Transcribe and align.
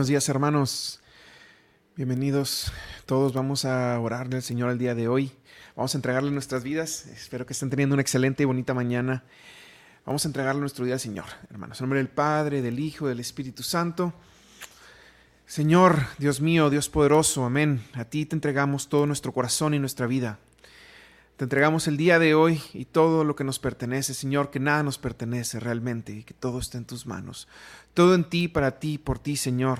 Buenos 0.00 0.08
días 0.08 0.30
hermanos, 0.30 1.00
bienvenidos 1.94 2.72
todos. 3.04 3.34
Vamos 3.34 3.66
a 3.66 4.00
orarle 4.00 4.36
al 4.36 4.42
Señor 4.42 4.70
el 4.70 4.78
día 4.78 4.94
de 4.94 5.08
hoy. 5.08 5.30
Vamos 5.76 5.94
a 5.94 5.98
entregarle 5.98 6.30
nuestras 6.30 6.62
vidas. 6.62 7.04
Espero 7.08 7.44
que 7.44 7.52
estén 7.52 7.68
teniendo 7.68 7.92
una 7.92 8.00
excelente 8.00 8.42
y 8.42 8.46
bonita 8.46 8.72
mañana. 8.72 9.24
Vamos 10.06 10.24
a 10.24 10.28
entregarle 10.28 10.62
nuestro 10.62 10.86
día 10.86 10.94
al 10.94 11.00
Señor, 11.00 11.26
hermanos. 11.50 11.78
En 11.78 11.82
nombre 11.84 11.98
del 11.98 12.08
Padre, 12.08 12.62
del 12.62 12.78
Hijo, 12.80 13.08
del 13.08 13.20
Espíritu 13.20 13.62
Santo. 13.62 14.14
Señor, 15.44 15.98
Dios 16.16 16.40
mío, 16.40 16.70
Dios 16.70 16.88
poderoso, 16.88 17.44
amén. 17.44 17.82
A 17.92 18.06
ti 18.06 18.24
te 18.24 18.34
entregamos 18.34 18.88
todo 18.88 19.04
nuestro 19.04 19.34
corazón 19.34 19.74
y 19.74 19.78
nuestra 19.78 20.06
vida. 20.06 20.38
Te 21.40 21.44
entregamos 21.44 21.88
el 21.88 21.96
día 21.96 22.18
de 22.18 22.34
hoy 22.34 22.60
y 22.74 22.84
todo 22.84 23.24
lo 23.24 23.34
que 23.34 23.44
nos 23.44 23.58
pertenece, 23.58 24.12
Señor, 24.12 24.50
que 24.50 24.60
nada 24.60 24.82
nos 24.82 24.98
pertenece 24.98 25.58
realmente 25.58 26.12
y 26.12 26.22
que 26.22 26.34
todo 26.34 26.58
está 26.58 26.76
en 26.76 26.84
tus 26.84 27.06
manos. 27.06 27.48
Todo 27.94 28.14
en 28.14 28.24
ti, 28.24 28.46
para 28.46 28.78
ti, 28.78 28.98
por 28.98 29.18
ti, 29.18 29.36
Señor. 29.36 29.78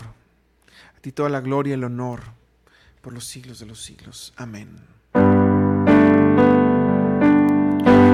A 0.96 1.00
ti 1.02 1.12
toda 1.12 1.28
la 1.28 1.42
gloria 1.42 1.73
y 1.73 1.74
el 1.74 1.84
honor 1.84 2.23
por 3.02 3.12
los 3.12 3.27
siglos 3.27 3.59
de 3.59 3.66
los 3.66 3.83
siglos. 3.83 4.33
Amén. 4.38 4.70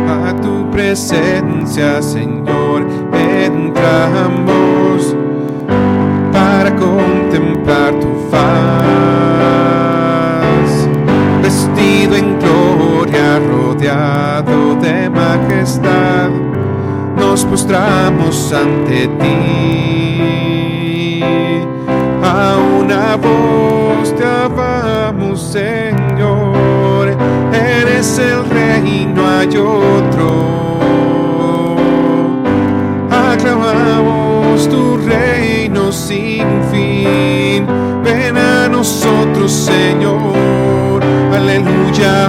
A 0.08 0.34
tu 0.42 0.68
presencia, 0.72 2.02
Señor, 2.02 2.84
entramos 3.14 5.14
para 6.32 6.74
contemplar 6.74 8.00
tu 8.00 8.28
faz, 8.28 8.88
vestido 11.40 12.16
en 12.16 12.40
gloria, 12.40 12.95
rodeado 13.38 14.76
de 14.76 15.10
majestad, 15.10 16.30
nos 17.16 17.44
postramos 17.44 18.52
ante 18.52 19.08
ti. 19.08 20.16
A 22.22 22.56
una 22.80 23.16
voz 23.16 24.14
te 24.16 24.24
amamos, 24.24 25.40
Señor, 25.40 27.16
eres 27.52 28.18
el 28.18 28.44
rey, 28.50 29.06
no 29.14 29.26
hay 29.28 29.56
otro. 29.56 30.56
Aclamamos 33.10 34.68
tu 34.68 34.96
reino 34.98 35.92
sin 35.92 36.46
fin. 36.70 37.66
Ven 38.02 38.36
a 38.36 38.68
nosotros, 38.68 39.52
Señor. 39.52 41.02
Aleluya, 41.32 42.28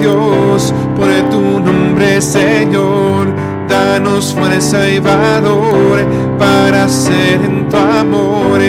Dios 0.00 0.74
por 0.96 1.08
tu 1.30 1.60
nombre, 1.60 2.20
Señor. 2.20 3.26
Danos 3.68 4.34
fuerza 4.34 4.88
y 4.88 5.00
valor 5.00 6.04
para 6.38 6.88
ser 6.88 7.40
en 7.44 7.68
tu 7.68 7.76
amor 7.76 8.60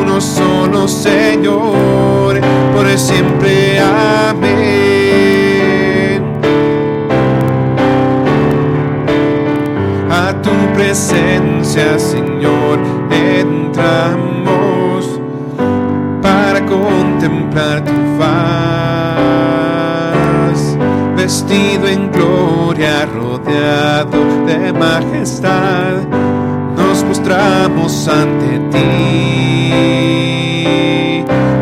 uno 0.00 0.20
solo, 0.20 0.86
Señor, 0.88 2.40
por 2.74 2.98
siempre. 2.98 3.80
Amén. 3.80 4.60
A 10.10 10.32
tu 10.42 10.50
presencia, 10.74 11.98
Señor, 11.98 12.78
en 21.52 22.10
gloria, 22.12 23.06
rodeado 23.06 24.44
de 24.46 24.72
majestad, 24.72 26.06
nos 26.76 27.02
postramos 27.04 28.08
ante 28.08 28.58
ti. 28.70 29.74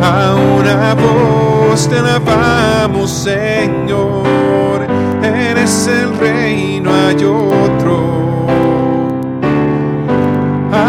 A 0.03 0.35
una 0.57 0.95
voz 0.95 1.89
te 1.89 1.99
alabamos, 1.99 3.11
Señor, 3.11 4.87
eres 5.23 5.87
el 5.87 6.19
rey, 6.19 6.81
no 6.81 6.93
hay 6.95 7.25
otro 7.25 8.19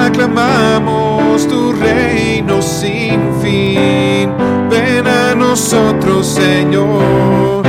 aclamamos 0.10 1.48
tu 1.48 1.72
reino 1.74 2.62
sin 2.62 3.34
fin. 3.42 4.32
Ven 4.70 5.08
a 5.08 5.36
nosotros, 5.36 6.28
Señor. 6.28 7.69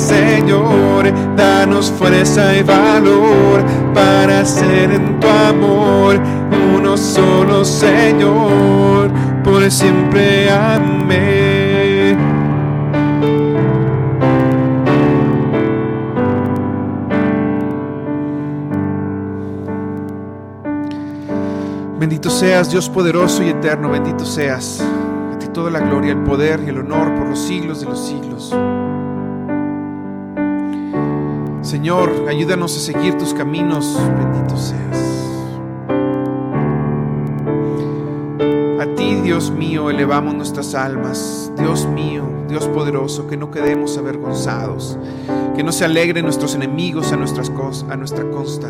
Señor. 0.00 1.12
Danos 1.36 1.90
fuerza 1.90 2.56
y 2.56 2.62
valor 2.62 3.64
para 3.94 4.44
ser 4.44 4.90
en 4.92 5.20
tu 5.20 5.28
amor 5.28 6.20
uno 6.74 6.96
solo, 6.96 7.64
Señor, 7.64 9.10
por 9.44 9.70
siempre. 9.70 10.50
Amén. 10.50 12.18
Bendito 21.98 22.30
seas, 22.30 22.70
Dios 22.70 22.88
poderoso 22.88 23.42
y 23.42 23.50
eterno, 23.50 23.90
bendito 23.90 24.24
seas. 24.24 24.80
A 25.34 25.38
ti 25.38 25.48
toda 25.48 25.70
la 25.70 25.80
gloria, 25.80 26.12
el 26.12 26.22
poder 26.22 26.60
y 26.64 26.70
el 26.70 26.78
honor 26.78 27.14
por 27.14 27.28
los 27.28 27.38
siglos 27.38 27.80
de 27.80 27.86
los 27.86 28.06
siglos. 28.06 28.54
Señor, 31.62 32.26
ayúdanos 32.28 32.74
a 32.74 32.80
seguir 32.80 33.18
tus 33.18 33.34
caminos, 33.34 33.98
bendito 34.18 34.56
seas. 34.56 35.20
A 38.80 38.94
ti, 38.96 39.16
Dios 39.16 39.50
mío, 39.50 39.90
elevamos 39.90 40.34
nuestras 40.34 40.74
almas. 40.74 41.52
Dios 41.58 41.86
mío, 41.86 42.24
Dios 42.48 42.66
poderoso, 42.68 43.26
que 43.28 43.36
no 43.36 43.50
quedemos 43.50 43.98
avergonzados, 43.98 44.98
que 45.54 45.62
no 45.62 45.70
se 45.70 45.84
alegren 45.84 46.24
nuestros 46.24 46.54
enemigos 46.54 47.12
a, 47.12 47.16
a 47.16 47.96
nuestra 47.96 48.30
costa. 48.30 48.68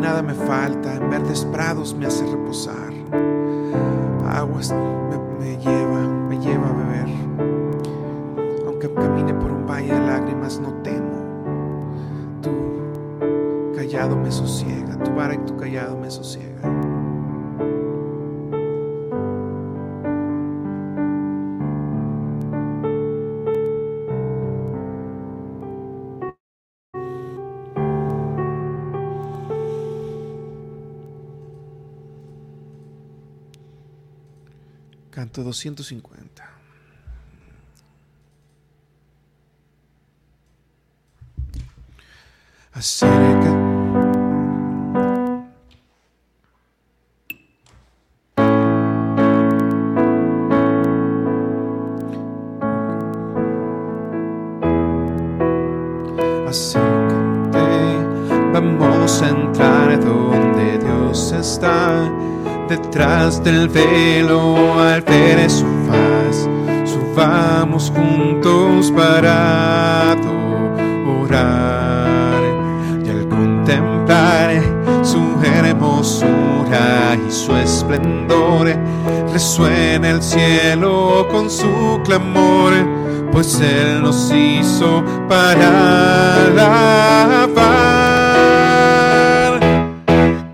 Nada 0.00 0.22
me 0.22 0.34
falta. 0.34 0.94
En 0.94 1.10
verdes 1.10 1.44
prados 1.44 1.94
me 1.94 2.06
hace 2.06 2.24
reposar. 2.26 2.92
Aguas 4.26 4.72
me, 5.38 5.56
lleva, 5.58 6.00
me 6.28 6.38
lleva 6.38 6.68
a 6.68 6.72
beber. 6.72 7.08
Aunque 8.66 8.92
camine 8.94 9.34
por 9.34 9.50
un 9.50 9.66
valle 9.66 9.92
de 9.92 10.00
lágrimas, 10.00 10.58
no 10.60 10.72
temo. 10.82 11.20
Tu 12.42 13.76
callado 13.76 14.16
me 14.16 14.30
sosiega, 14.30 14.69
Canto 35.10 35.42
250. 35.42 36.48
Acerca. 42.72 43.39
Detrás 62.90 63.42
del 63.44 63.68
velo 63.68 64.80
al 64.80 65.00
ver 65.02 65.48
su 65.48 65.64
faz, 65.86 66.48
su 66.84 66.98
vamos 67.14 67.92
juntos 67.94 68.90
para 68.90 70.10
adorar 70.10 71.62
y 73.04 73.10
al 73.10 73.28
contemplar 73.28 74.60
su 75.04 75.20
hermosura 75.40 77.16
y 77.28 77.30
su 77.30 77.54
esplendor 77.54 78.76
resuena 79.32 80.10
el 80.10 80.20
cielo 80.20 81.28
con 81.30 81.48
su 81.48 82.00
clamor 82.04 82.72
pues 83.30 83.60
Él 83.60 84.02
nos 84.02 84.32
hizo 84.32 85.04
para 85.28 86.44
alabar. 86.46 87.89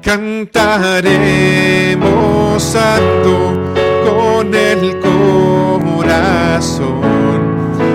Cantaremos 0.06 2.62
santo 2.62 3.35
con 4.05 4.55
el 4.55 5.00
corazón, 6.00 7.00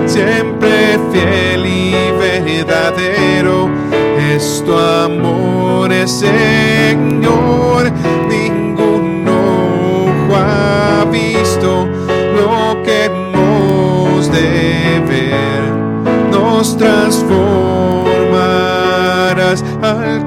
siempre 0.04 0.98
fiel 1.10 1.64
y 1.64 1.94
verdadero 2.18 3.70
es 4.18 4.62
tu 4.66 4.76
amor, 4.76 5.90
Señor. 6.06 7.90
Ninguno 8.28 9.32
ha 10.36 11.06
visto 11.10 11.88
lo 12.36 12.82
que 12.82 13.06
hemos 13.06 14.30
de 14.30 15.00
ver, 15.08 15.62
nos 16.30 16.76
transformarás 16.76 19.64
al 19.80 20.22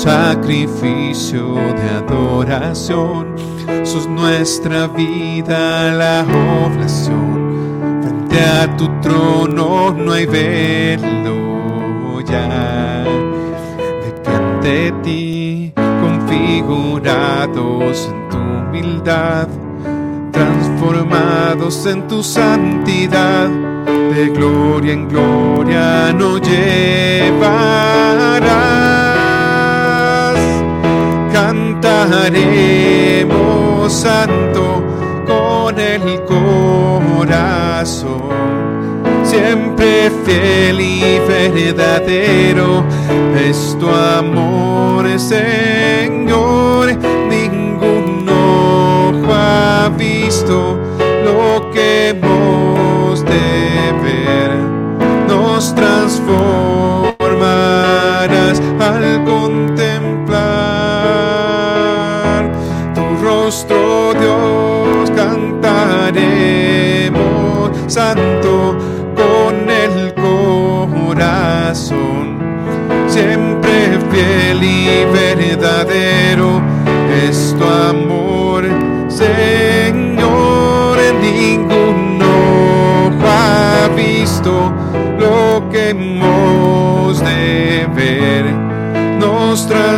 sacrificio 0.00 1.54
de 1.54 1.90
adoración, 1.90 3.36
sos 3.84 4.06
nuestra 4.06 4.86
vida 4.86 5.92
la 5.92 6.24
oblación. 6.64 8.00
Frente 8.02 8.42
a 8.42 8.74
tu 8.78 8.88
trono 9.02 9.92
no 9.92 10.12
hay 10.12 10.24
velo 10.24 12.22
ya. 12.22 13.04
De 13.04 14.14
que 14.22 14.30
ante 14.30 14.90
ti, 15.02 15.74
configurados 15.76 18.08
en 18.08 18.28
tu 18.30 18.38
humildad, 18.38 19.48
transformados 20.32 21.84
en 21.84 22.08
tu 22.08 22.22
santidad, 22.22 23.50
de 24.14 24.30
gloria 24.30 24.94
en 24.94 25.10
gloria 25.10 26.10
nos 26.14 26.40
llevarás. 26.40 27.60
Cantaremos 32.10 33.92
santo 33.92 34.82
con 35.28 35.78
el 35.78 36.20
corazón, 36.24 38.22
siempre 39.22 40.10
fiel 40.24 40.80
y 40.80 41.20
verdadero 41.28 42.82
es 43.38 43.76
tu 43.78 43.88
amor, 43.88 45.08
Señor. 45.20 46.96
Ninguno 47.28 48.32
ha 49.32 49.88
visto 49.96 50.80
lo 51.24 51.70
que 51.70 52.08
hemos 52.08 53.24
de 53.24 53.92
ver, 54.02 54.50
nos 55.28 55.72
transformarás 55.76 56.69
verdadero 75.84 76.60
es 77.26 77.54
tu 77.58 77.64
amor, 77.64 78.64
Señor, 79.08 80.98
ninguno 81.20 82.26
ha 83.24 83.88
visto 83.96 84.72
lo 85.18 85.68
que 85.70 85.90
hemos 85.90 87.20
de 87.20 87.88
ver, 87.94 88.44
nos 89.18 89.66
transformarás 89.66 89.89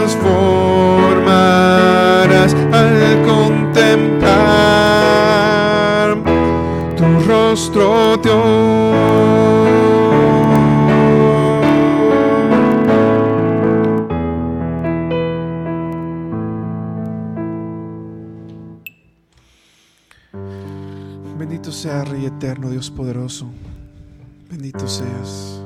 Bendito 24.49 24.89
seas. 24.89 25.61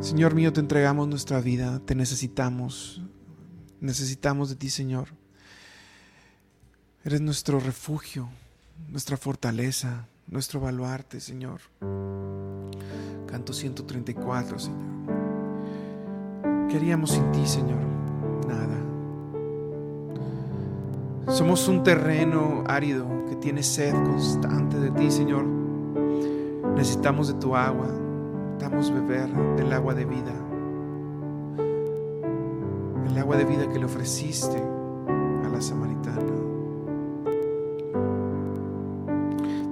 Señor 0.00 0.36
mío, 0.36 0.52
te 0.52 0.60
entregamos 0.60 1.08
nuestra 1.08 1.40
vida, 1.40 1.80
te 1.84 1.96
necesitamos. 1.96 3.02
Necesitamos 3.80 4.50
de 4.50 4.54
ti, 4.54 4.70
Señor. 4.70 5.08
Eres 7.04 7.20
nuestro 7.20 7.58
refugio, 7.58 8.28
nuestra 8.88 9.16
fortaleza, 9.16 10.06
nuestro 10.28 10.60
baluarte, 10.60 11.18
Señor. 11.18 11.60
Canto 13.26 13.52
134, 13.52 14.58
Señor. 14.60 14.78
¿Qué 16.68 16.76
haríamos 16.76 17.10
sin 17.10 17.32
ti, 17.32 17.44
Señor? 17.48 17.82
Nada. 18.46 18.76
Somos 21.34 21.66
un 21.66 21.82
terreno 21.82 22.62
árido 22.68 23.24
que 23.28 23.34
tiene 23.34 23.64
sed 23.64 23.92
constante 23.92 24.78
de 24.78 24.92
ti, 24.92 25.10
Señor. 25.10 25.55
Necesitamos 26.76 27.28
de 27.28 27.34
tu 27.34 27.56
agua. 27.56 27.88
Necesitamos 27.88 28.92
beber 28.92 29.28
del 29.56 29.72
agua 29.72 29.94
de 29.94 30.04
vida. 30.04 30.32
El 33.08 33.18
agua 33.18 33.36
de 33.36 33.44
vida 33.44 33.68
que 33.68 33.78
le 33.78 33.86
ofreciste 33.86 34.62
a 35.08 35.48
la 35.48 35.60
samaritana. 35.60 36.22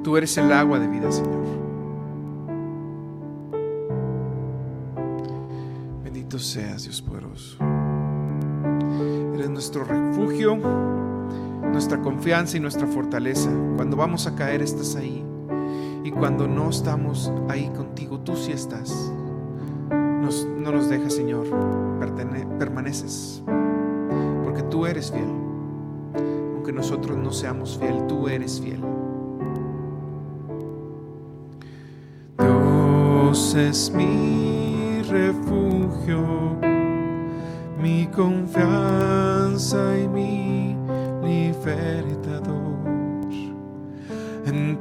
Tú 0.03 0.17
eres 0.17 0.37
el 0.37 0.53
agua 0.53 0.79
de 0.79 0.89
vida, 0.89 1.13
Señor. 1.13 1.45
Bendito 6.03 6.39
seas, 6.39 6.85
Dios 6.85 7.01
poderoso. 7.01 7.59
Eres 9.35 9.51
nuestro 9.51 9.85
refugio 9.85 10.59
nuestra 11.75 12.01
confianza 12.01 12.57
y 12.57 12.61
nuestra 12.61 12.87
fortaleza. 12.87 13.51
Cuando 13.77 13.97
vamos 13.97 14.29
a 14.29 14.35
caer, 14.37 14.63
estás 14.63 14.95
ahí. 14.95 15.25
Cuando 16.19 16.47
no 16.47 16.71
estamos 16.71 17.33
ahí 17.49 17.69
contigo, 17.77 18.21
tú 18.21 18.37
sí 18.37 18.53
estás. 18.53 19.13
Nos, 19.91 20.47
no 20.47 20.73
nos 20.73 20.89
dejas, 20.89 21.15
Señor. 21.15 21.47
Permaneces. 22.59 23.43
Porque 24.45 24.63
tú 24.63 24.87
eres 24.87 25.11
fiel. 25.11 25.29
Aunque 26.55 26.73
nosotros 26.73 27.19
no 27.19 27.31
seamos 27.33 27.79
fiel, 27.79 28.07
tú 28.07 28.29
eres 28.29 28.61
fiel. 28.61 28.81
Dios 32.39 33.55
es 33.55 33.93
mi 33.93 35.03
refugio, 35.11 36.57
mi 37.81 38.07
confianza 38.07 39.99
y 39.99 40.09
mi 40.09 40.77
libertador. 41.23 42.75
En 44.47 44.79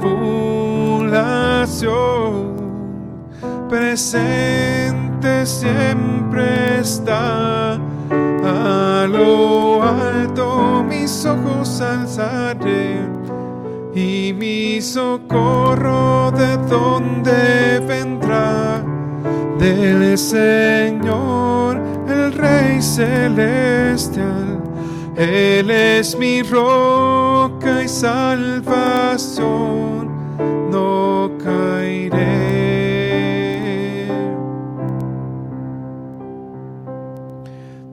tribulación 0.00 2.52
presente 3.68 5.46
siempre 5.46 6.80
está. 6.80 7.78
A 8.44 9.06
lo 9.08 9.80
alto 9.82 10.84
mis 10.88 11.24
ojos 11.24 11.80
alzaré 11.80 12.98
y 13.94 14.32
mi 14.32 14.80
socorro 14.80 16.32
de 16.32 16.56
donde 16.68 17.78
vendrá 17.86 18.82
del 19.58 20.18
Señor, 20.18 21.80
el 22.08 22.32
Rey 22.32 22.82
celestial. 22.82 24.41
Él 25.16 25.70
es 25.70 26.14
mi 26.16 26.42
roca 26.42 27.82
y 27.82 27.88
salvación, 27.88 29.50
no 30.70 31.30
caeré. 31.42 32.52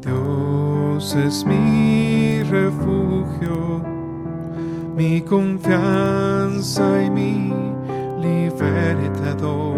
Dios 0.01 1.15
es 1.15 1.45
mi 1.45 2.43
refugio, 2.43 3.81
mi 4.95 5.21
confianza 5.21 7.03
y 7.03 7.09
mi 7.09 7.53
libertador 8.21 9.75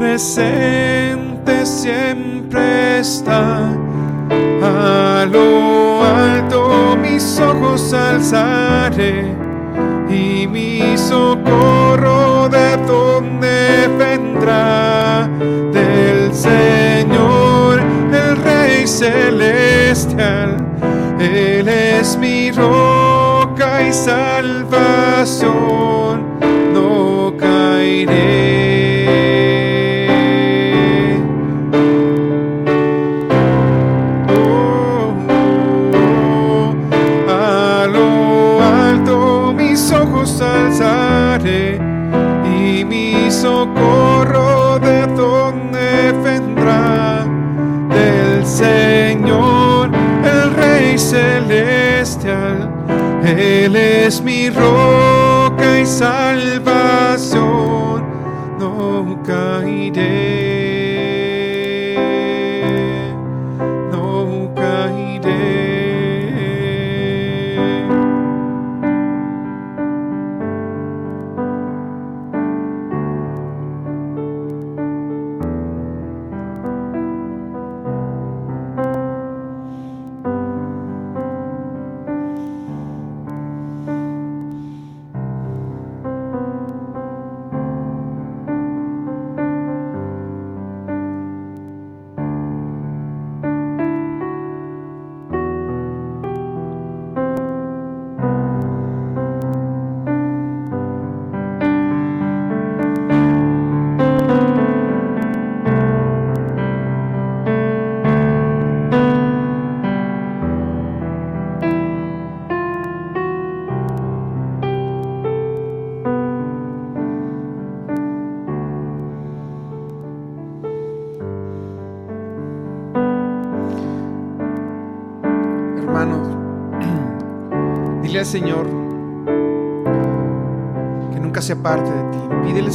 presente 0.00 1.66
siempre 1.66 3.00
está. 3.00 3.68
A 4.62 5.26
lo 5.30 6.02
alto 6.02 6.96
mis 6.96 7.38
ojos 7.38 7.92
alzaré 7.92 9.26
y 10.08 10.46
mi 10.46 10.96
socorro 10.96 12.48
de 12.48 12.78
donde 12.86 13.90
vendrá 13.98 15.28
del 15.70 16.32
Señor, 16.32 17.82
el 18.10 18.36
Rey 18.42 18.86
celestial. 18.86 20.56
Él 21.18 21.68
es 21.68 22.16
mi 22.16 22.50
roca 22.52 23.86
y 23.86 23.92
salvación, 23.92 25.44
no 26.72 27.34
caeré. 27.36 28.49
De 44.78 45.06
donde 45.08 46.12
vendrá 46.22 47.26
del 47.88 48.46
Señor, 48.46 49.90
el 50.24 50.54
Rey 50.54 50.98
celestial. 50.98 52.70
Él 53.24 53.76
es 53.76 54.22
mi 54.22 54.48
roca 54.50 55.80
y 55.80 55.86
salvación, 55.86 57.34
no 58.58 59.22
caeré. 59.26 60.49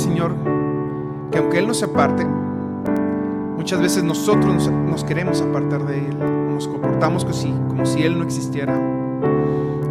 Señor, 0.06 0.34
que 1.32 1.40
aunque 1.40 1.58
Él 1.58 1.66
no 1.66 1.74
se 1.74 1.86
aparte, 1.86 2.24
muchas 3.58 3.82
veces 3.82 4.04
nosotros 4.04 4.70
nos, 4.70 5.04
queremos 5.04 5.42
apartar 5.42 5.84
de 5.84 5.98
Él. 5.98 6.20
Nos 6.54 6.68
comportamos 6.68 7.24
como 7.24 7.34
si, 7.34 7.52
como 7.68 7.88
si 7.88 8.04
Él 8.04 8.20
no 8.20 8.24
existiera, 8.24 8.76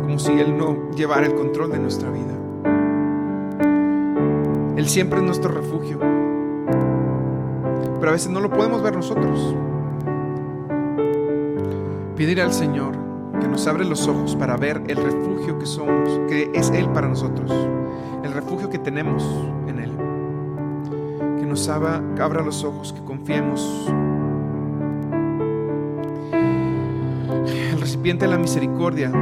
como 0.05 0.17
si 0.21 0.31
Él 0.33 0.57
no 0.57 0.91
llevara 0.93 1.27
el 1.27 1.35
control 1.35 1.73
de 1.73 1.79
nuestra 1.81 2.11
vida. 2.11 2.33
Él 4.77 4.89
siempre 4.89 5.19
es 5.19 5.25
nuestro 5.25 5.51
refugio, 5.51 5.99
pero 7.99 8.11
a 8.11 8.13
veces 8.13 8.31
no 8.31 8.39
lo 8.39 8.51
podemos 8.51 8.81
ver 8.81 8.95
nosotros. 8.95 9.53
Pídele 12.15 12.43
al 12.43 12.53
Señor 12.53 12.93
que 13.41 13.49
nos 13.49 13.67
abre 13.67 13.85
los 13.85 14.07
ojos 14.07 14.37
para 14.37 14.57
ver 14.57 14.81
el 14.87 14.97
refugio 14.97 15.59
que 15.59 15.67
somos, 15.67 16.21
que 16.29 16.53
es 16.55 16.71
Él 16.71 16.89
para 16.91 17.09
nosotros, 17.09 17.51
el 18.23 18.33
refugio 18.33 18.71
que 18.71 18.79
tenemos 18.79 19.25
en 19.67 19.81
Él. 19.81 19.94
Nos 21.55 21.69
abra, 21.69 22.03
abra 22.19 22.43
los 22.43 22.65
ojos, 22.65 22.93
que 22.93 23.01
confiemos. 23.05 23.87
El 27.47 27.81
recipiente 27.81 28.25
de 28.25 28.33
la 28.33 28.39
misericordia 28.39 29.13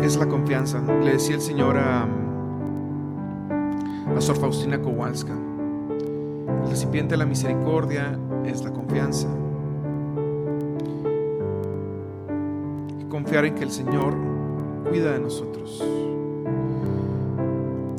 es 0.00 0.16
la 0.18 0.28
confianza. 0.28 0.80
Le 1.02 1.14
decía 1.14 1.34
el 1.34 1.40
Señor 1.40 1.78
a, 1.78 2.06
a 4.16 4.20
Sor 4.20 4.36
Faustina 4.36 4.80
Kowalska. 4.80 5.32
El 5.32 6.70
recipiente 6.70 7.14
de 7.14 7.16
la 7.16 7.26
misericordia 7.26 8.16
es 8.44 8.62
la 8.62 8.70
confianza. 8.70 9.26
confiar 13.08 13.46
en 13.46 13.56
que 13.56 13.64
el 13.64 13.72
Señor 13.72 14.14
cuida 14.88 15.10
de 15.10 15.18
nosotros. 15.18 15.84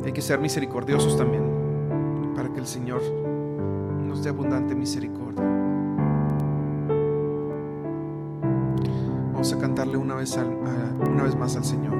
Hay 0.02 0.12
que 0.12 0.22
ser 0.22 0.40
misericordiosos 0.40 1.18
también 1.18 1.42
para 2.34 2.48
que 2.48 2.58
el 2.58 2.66
Señor 2.66 3.23
dé 4.22 4.30
abundante 4.30 4.74
misericordia. 4.74 5.42
Vamos 9.32 9.52
a 9.52 9.58
cantarle 9.58 9.96
una 9.96 10.14
vez, 10.14 10.38
una 11.10 11.22
vez 11.24 11.36
más 11.36 11.56
al 11.56 11.64
Señor. 11.64 11.98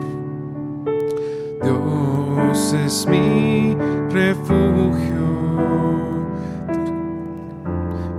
Dios 1.63 2.73
es 2.75 3.07
mi 3.07 3.77
refugio, 4.11 5.25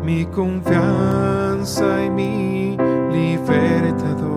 mi 0.03 0.25
confianza 0.25 2.03
y 2.03 2.09
mi 2.09 2.77
libertador. 3.11 4.35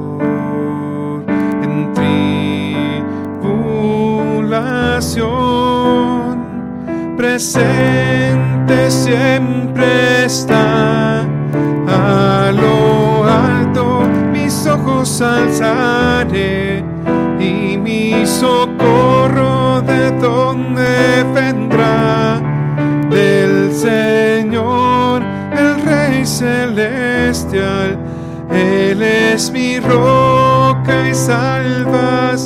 presente 7.38 8.17
siempre 8.90 10.24
está. 10.24 11.22
A 11.88 12.52
lo 12.52 13.24
alto 13.24 14.02
mis 14.32 14.66
ojos 14.66 15.20
alzaré 15.20 16.84
y 17.40 17.76
mi 17.78 18.26
socorro 18.26 19.80
de 19.82 20.10
donde 20.18 21.24
vendrá 21.34 22.40
del 23.10 23.72
Señor, 23.72 25.22
el 25.52 25.82
Rey 25.82 26.26
celestial. 26.26 27.98
Él 28.50 29.02
es 29.02 29.50
mi 29.50 29.78
roca 29.80 31.08
y 31.08 31.14
salvación 31.14 32.37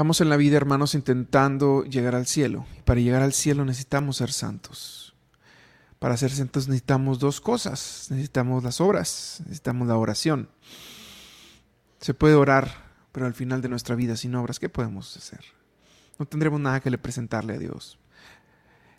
Vamos 0.00 0.22
en 0.22 0.30
la 0.30 0.38
vida, 0.38 0.56
hermanos, 0.56 0.94
intentando 0.94 1.84
llegar 1.84 2.14
al 2.14 2.24
cielo. 2.24 2.64
Para 2.86 3.02
llegar 3.02 3.20
al 3.20 3.34
cielo 3.34 3.66
necesitamos 3.66 4.16
ser 4.16 4.32
santos. 4.32 5.14
Para 5.98 6.16
ser 6.16 6.30
santos 6.30 6.68
necesitamos 6.68 7.18
dos 7.18 7.42
cosas. 7.42 8.06
Necesitamos 8.08 8.64
las 8.64 8.80
obras, 8.80 9.40
necesitamos 9.40 9.86
la 9.86 9.98
oración. 9.98 10.48
Se 12.00 12.14
puede 12.14 12.34
orar, 12.34 12.94
pero 13.12 13.26
al 13.26 13.34
final 13.34 13.60
de 13.60 13.68
nuestra 13.68 13.94
vida 13.94 14.16
sin 14.16 14.34
obras, 14.36 14.58
¿qué 14.58 14.70
podemos 14.70 15.14
hacer? 15.18 15.44
No 16.18 16.24
tendremos 16.24 16.60
nada 16.60 16.80
que 16.80 16.88
le 16.88 16.96
presentarle 16.96 17.56
a 17.56 17.58
Dios 17.58 17.98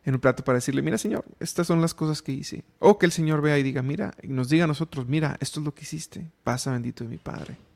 en 0.05 0.13
un 0.13 0.21
plato 0.21 0.43
para 0.43 0.57
decirle, 0.59 0.83
mira 0.83 0.99
Señor, 0.99 1.25
estas 1.39 1.65
son 1.65 1.81
las 1.81 1.95
cosas 1.95 2.21
que 2.21 2.31
hice. 2.31 2.63
O 2.77 2.99
que 2.99 3.07
el 3.07 3.11
Señor 3.11 3.41
vea 3.41 3.57
y 3.57 3.63
diga, 3.63 3.81
mira, 3.81 4.13
y 4.21 4.27
nos 4.27 4.49
diga 4.49 4.65
a 4.65 4.67
nosotros, 4.67 5.07
mira, 5.07 5.35
esto 5.39 5.61
es 5.61 5.65
lo 5.65 5.73
que 5.73 5.81
hiciste. 5.81 6.29
Pasa 6.43 6.71
bendito 6.71 7.03
de 7.03 7.09
mi 7.09 7.17
Padre. 7.17 7.70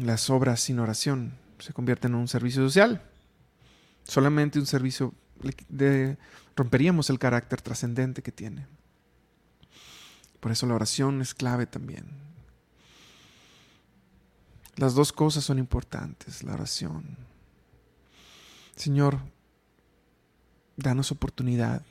Las 0.00 0.30
obras 0.30 0.60
sin 0.60 0.78
oración 0.78 1.34
se 1.58 1.72
convierten 1.72 2.12
en 2.12 2.18
un 2.18 2.28
servicio 2.28 2.62
social. 2.62 3.02
Solamente 4.04 4.58
un 4.58 4.66
servicio 4.66 5.14
de, 5.68 6.16
romperíamos 6.56 7.10
el 7.10 7.18
carácter 7.18 7.60
trascendente 7.60 8.22
que 8.22 8.32
tiene. 8.32 8.66
Por 10.40 10.52
eso 10.52 10.66
la 10.66 10.74
oración 10.74 11.20
es 11.20 11.34
clave 11.34 11.66
también. 11.66 12.06
Las 14.76 14.94
dos 14.94 15.12
cosas 15.12 15.44
son 15.44 15.58
importantes, 15.58 16.42
la 16.42 16.54
oración 16.54 17.16
Señor, 18.76 19.20
danos 20.76 21.12
oportunidad 21.12 21.82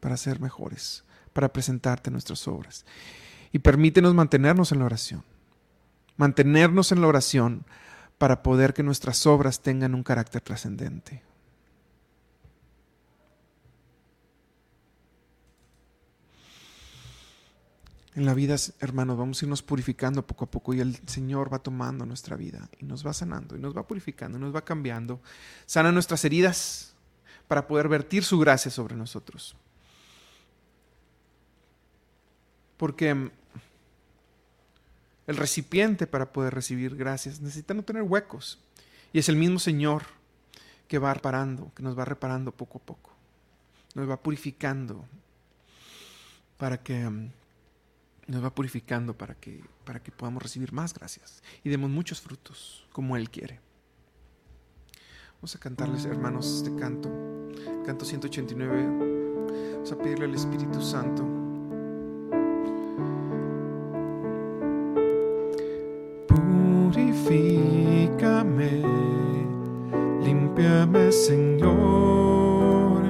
para 0.00 0.16
ser 0.16 0.40
mejores, 0.40 1.04
para 1.32 1.52
presentarte 1.52 2.10
nuestras 2.10 2.48
obras. 2.48 2.84
Y 3.52 3.60
permítenos 3.60 4.14
mantenernos 4.14 4.72
en 4.72 4.80
la 4.80 4.86
oración. 4.86 5.24
Mantenernos 6.16 6.92
en 6.92 7.00
la 7.00 7.06
oración 7.06 7.64
para 8.18 8.42
poder 8.42 8.74
que 8.74 8.82
nuestras 8.82 9.26
obras 9.26 9.60
tengan 9.60 9.94
un 9.94 10.02
carácter 10.02 10.42
trascendente. 10.42 11.22
En 18.14 18.26
la 18.26 18.34
vida, 18.34 18.56
hermanos, 18.80 19.16
vamos 19.16 19.40
a 19.40 19.46
irnos 19.46 19.62
purificando 19.62 20.26
poco 20.26 20.44
a 20.44 20.50
poco 20.50 20.74
y 20.74 20.80
el 20.80 20.96
Señor 21.06 21.50
va 21.50 21.60
tomando 21.60 22.04
nuestra 22.04 22.36
vida 22.36 22.68
y 22.78 22.84
nos 22.84 23.06
va 23.06 23.14
sanando 23.14 23.56
y 23.56 23.60
nos 23.60 23.74
va 23.74 23.86
purificando 23.86 24.36
y 24.36 24.40
nos 24.40 24.54
va 24.54 24.64
cambiando. 24.64 25.20
Sana 25.64 25.92
nuestras 25.92 26.24
heridas 26.26 26.94
para 27.48 27.66
poder 27.66 27.88
vertir 27.88 28.24
su 28.24 28.38
gracia 28.38 28.70
sobre 28.70 28.96
nosotros. 28.96 29.56
Porque 32.76 33.30
el 35.30 35.36
recipiente 35.36 36.08
para 36.08 36.32
poder 36.32 36.52
recibir 36.52 36.96
gracias 36.96 37.40
necesita 37.40 37.72
no 37.72 37.84
tener 37.84 38.02
huecos. 38.02 38.58
Y 39.12 39.20
es 39.20 39.28
el 39.28 39.36
mismo 39.36 39.60
Señor 39.60 40.02
que 40.88 40.98
va 40.98 41.14
reparando, 41.14 41.72
que 41.74 41.84
nos 41.84 41.96
va 41.96 42.04
reparando 42.04 42.50
poco 42.50 42.78
a 42.78 42.82
poco. 42.82 43.12
Nos 43.94 44.10
va 44.10 44.16
purificando 44.16 45.04
para 46.58 46.82
que 46.82 47.08
nos 48.26 48.44
va 48.44 48.50
purificando 48.52 49.16
para 49.16 49.34
que, 49.34 49.62
para 49.84 50.02
que 50.02 50.10
podamos 50.10 50.42
recibir 50.42 50.72
más 50.72 50.94
gracias 50.94 51.42
y 51.64 51.70
demos 51.70 51.90
muchos 51.90 52.20
frutos 52.20 52.86
como 52.92 53.16
Él 53.16 53.30
quiere. 53.30 53.60
Vamos 55.36 55.54
a 55.54 55.60
cantarles, 55.60 56.04
hermanos, 56.06 56.56
este 56.56 56.74
canto, 56.74 57.08
canto 57.86 58.04
189. 58.04 59.74
Vamos 59.74 59.92
a 59.92 59.98
pedirle 59.98 60.24
al 60.24 60.34
Espíritu 60.34 60.82
Santo. 60.82 61.39
Purifícame, 67.22 68.82
limpiame, 70.24 71.12
Señor, 71.12 73.02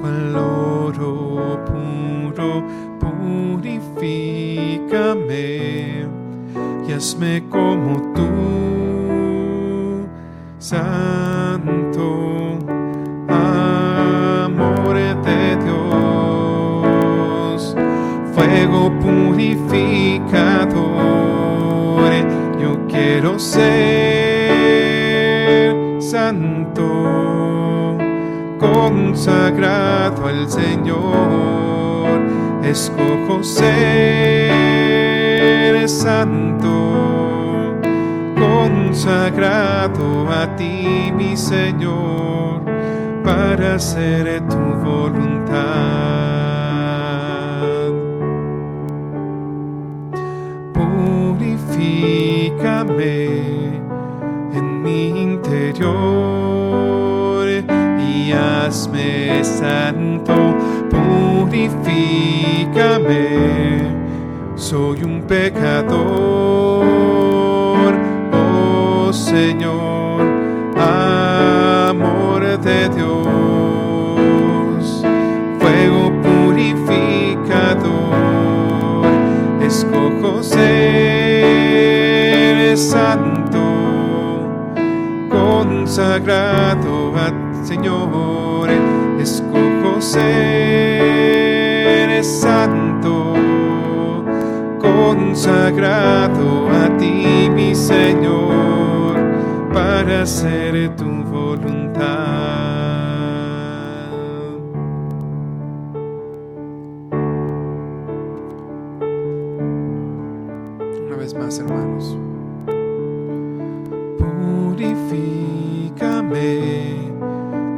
cual 0.00 0.36
oro 0.36 1.60
puro 1.64 2.64
purifícame 2.98 4.00
y 6.88 6.92
hazme 6.92 7.44
como 7.48 8.12
tú, 8.14 8.26
Santo, 10.58 12.58
amor 13.28 14.96
de 15.22 15.56
Dios, 15.64 17.76
fuego 18.34 18.90
purificador, 18.98 20.09
quiero 23.20 23.38
ser 23.38 23.68
santo, 26.00 27.98
consagrado 28.58 30.26
al 30.26 30.48
Señor 30.48 32.18
escojo 32.64 33.44
ser 33.44 34.56
santo, 35.86 37.76
consagrado 38.38 40.26
a 40.30 40.56
ti, 40.56 41.12
mi 41.14 41.36
Señor, 41.36 42.62
para 43.22 43.74
hacer 43.74 44.40
tu 44.48 44.56
voluntad. 44.82 46.49
En 53.02 54.82
mi 54.82 55.08
interior. 55.08 55.88
Y 57.98 58.32
hazme 58.32 59.42
santo 59.44 60.54
purifícame, 60.90 63.82
soy 64.54 65.02
un 65.02 65.22
pecador, 65.22 65.98
oh 68.32 69.10
Señor, 69.12 70.22
amor 70.78 72.60
de 72.60 72.88
Dios, 72.90 75.02
fuego 75.58 76.12
purificador, 76.22 79.06
escojo 79.62 80.42
santo, 82.80 83.60
consagrado 85.30 87.14
a 87.14 87.30
Señor, 87.62 88.70
escojo 89.20 90.00
ser 90.00 90.24
santo, 92.24 93.34
consagrado 94.80 96.70
a 96.70 96.96
ti, 96.96 97.50
mi 97.54 97.74
Señor, 97.74 99.14
para 99.74 100.22
hacer 100.22 100.96
tu 100.96 101.04
voluntad. 101.24 102.00
Una 111.06 111.16
vez 111.16 111.34
más, 111.34 111.58
hermanos. 111.58 112.16
Purifícame, 114.80 116.40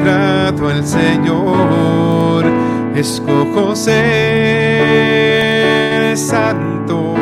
consagrado 0.00 0.68
al 0.68 0.86
Señor 0.86 2.46
escojo 2.94 3.76
ser 3.76 3.96
santo, 6.16 7.14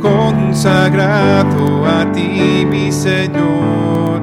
consagrado 0.00 1.86
a 1.86 2.12
ti, 2.12 2.64
mi 2.66 2.92
Señor, 2.92 4.22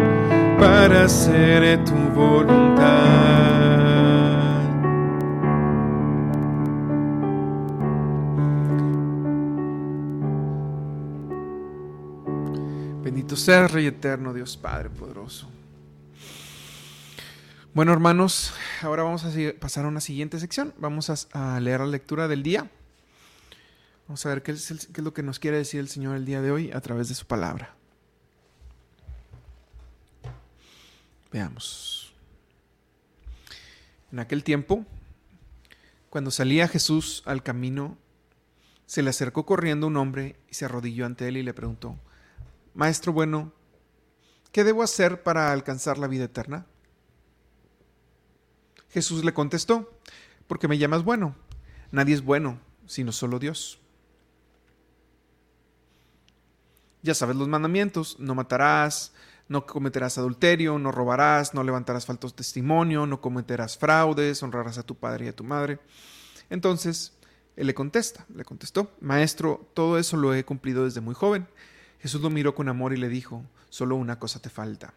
para 0.57 1.03
hacer 1.03 1.83
tu 1.83 1.95
voluntad. 2.15 2.87
Bendito 13.03 13.35
sea 13.35 13.67
Rey 13.67 13.87
eterno, 13.87 14.33
Dios 14.33 14.55
Padre 14.55 14.89
poderoso. 14.89 15.56
Bueno, 17.77 17.93
hermanos, 17.93 18.53
ahora 18.81 19.03
vamos 19.03 19.23
a 19.23 19.29
pasar 19.59 19.85
a 19.85 19.87
una 19.87 20.01
siguiente 20.01 20.39
sección. 20.39 20.73
Vamos 20.79 21.11
a, 21.31 21.59
leer 21.59 21.81
la 21.81 21.85
lectura 21.85 22.27
del 22.27 22.41
día. 22.41 22.71
Vamos 24.07 24.25
a 24.25 24.29
ver 24.29 24.41
qué 24.41 24.53
es, 24.53 24.89
qué 24.91 25.01
es 25.01 25.03
lo 25.03 25.13
que 25.13 25.21
nos 25.21 25.37
quiere 25.37 25.57
decir 25.57 25.79
el 25.79 25.87
Señor 25.87 26.15
el 26.15 26.25
día 26.25 26.41
de 26.41 26.49
hoy 26.49 26.71
a 26.71 26.81
través 26.81 27.07
de 27.07 27.13
su 27.13 27.27
palabra. 27.27 27.75
Veamos. 31.31 32.15
En 34.11 34.17
aquel 34.21 34.43
tiempo, 34.43 34.83
cuando 36.09 36.31
salía 36.31 36.67
Jesús 36.67 37.21
al 37.27 37.43
camino, 37.43 37.95
se 38.87 39.03
le 39.03 39.11
acercó 39.11 39.45
corriendo 39.45 39.85
un 39.85 39.97
hombre 39.97 40.35
y 40.49 40.55
se 40.55 40.65
arrodilló 40.65 41.05
ante 41.05 41.27
él 41.27 41.37
y 41.37 41.43
le 41.43 41.53
preguntó, 41.53 41.95
Maestro 42.73 43.13
bueno, 43.13 43.53
¿qué 44.51 44.63
debo 44.63 44.81
hacer 44.81 45.21
para 45.21 45.51
alcanzar 45.51 45.99
la 45.99 46.07
vida 46.07 46.23
eterna? 46.23 46.65
Jesús 48.89 49.23
le 49.23 49.33
contestó, 49.33 49.91
porque 50.47 50.67
me 50.67 50.77
llamas 50.77 51.03
bueno. 51.03 51.35
Nadie 51.91 52.15
es 52.15 52.23
bueno, 52.23 52.59
sino 52.85 53.11
solo 53.11 53.39
Dios. 53.39 53.79
Ya 57.01 57.13
sabes 57.13 57.35
los 57.35 57.47
mandamientos, 57.47 58.19
no 58.19 58.35
matarás, 58.35 59.13
no 59.47 59.65
cometerás 59.65 60.17
adulterio, 60.17 60.77
no 60.77 60.91
robarás, 60.91 61.53
no 61.53 61.63
levantarás 61.63 62.05
faltos 62.05 62.35
testimonio, 62.35 63.05
no 63.05 63.21
cometerás 63.21 63.77
fraudes, 63.77 64.43
honrarás 64.43 64.77
a 64.77 64.83
tu 64.83 64.95
padre 64.95 65.25
y 65.25 65.29
a 65.29 65.35
tu 65.35 65.43
madre. 65.43 65.79
Entonces, 66.49 67.13
él 67.55 67.67
le 67.67 67.73
contesta, 67.73 68.25
le 68.33 68.43
contestó, 68.43 68.91
Maestro, 68.99 69.69
todo 69.73 69.97
eso 69.97 70.17
lo 70.17 70.33
he 70.33 70.43
cumplido 70.43 70.85
desde 70.85 71.01
muy 71.01 71.15
joven. 71.15 71.47
Jesús 71.99 72.21
lo 72.21 72.29
miró 72.29 72.55
con 72.55 72.69
amor 72.69 72.93
y 72.93 72.97
le 72.97 73.09
dijo, 73.09 73.43
solo 73.69 73.95
una 73.95 74.19
cosa 74.19 74.41
te 74.41 74.49
falta. 74.49 74.93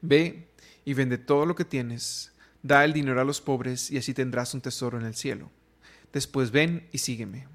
Ve 0.00 0.48
y 0.84 0.94
vende 0.94 1.18
todo 1.18 1.46
lo 1.46 1.54
que 1.54 1.64
tienes, 1.64 2.32
da 2.62 2.84
el 2.84 2.92
dinero 2.92 3.20
a 3.20 3.24
los 3.24 3.40
pobres 3.40 3.90
y 3.90 3.98
así 3.98 4.14
tendrás 4.14 4.54
un 4.54 4.60
tesoro 4.60 4.98
en 4.98 5.06
el 5.06 5.14
cielo. 5.14 5.50
Después 6.12 6.50
ven 6.50 6.88
y 6.92 6.98
sígueme. 6.98 7.46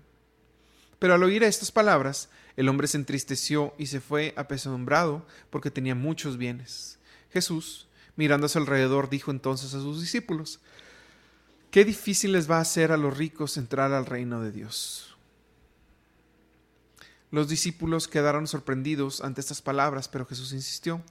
Pero 1.00 1.14
al 1.14 1.24
oír 1.24 1.44
estas 1.44 1.72
palabras, 1.72 2.30
el 2.56 2.70
hombre 2.70 2.88
se 2.88 2.98
entristeció 2.98 3.74
y 3.78 3.88
se 3.88 4.02
fue 4.02 4.34
apesadumbrado 4.36 5.26
porque 5.50 5.72
tenía 5.72 5.94
muchos 5.94 6.38
bienes. 6.38 6.98
Jesús, 7.32 7.88
mirando 8.16 8.48
a 8.48 8.50
su 8.50 8.58
alrededor, 8.58 9.10
dijo 9.10 9.32
entonces 9.32 9.74
a 9.74 9.80
sus 9.80 10.02
discípulos, 10.02 10.60
Qué 11.70 11.86
difícil 11.86 12.32
les 12.32 12.50
va 12.50 12.60
a 12.60 12.66
ser 12.66 12.92
a 12.92 12.98
los 12.98 13.16
ricos 13.16 13.58
entrar 13.58 13.92
al 13.92 14.06
reino 14.06 14.42
de 14.42 14.52
Dios. 14.52 15.16
Los 17.30 17.50
discípulos 17.50 18.08
quedaron 18.08 18.48
sorprendidos 18.48 19.22
ante 19.22 19.42
estas 19.42 19.62
palabras, 19.62 20.08
pero 20.08 20.26
Jesús 20.26 20.54
insistió, 20.54 21.04